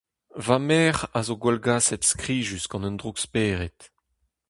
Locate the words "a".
1.17-1.19